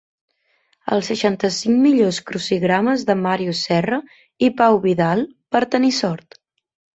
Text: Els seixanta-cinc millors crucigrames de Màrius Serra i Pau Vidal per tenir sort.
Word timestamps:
Els 0.93 1.09
seixanta-cinc 1.11 1.79
millors 1.83 2.19
crucigrames 2.29 3.03
de 3.09 3.17
Màrius 3.25 3.61
Serra 3.69 4.01
i 4.49 4.51
Pau 4.63 4.79
Vidal 4.87 5.23
per 5.57 5.63
tenir 5.77 5.93
sort. 6.01 6.41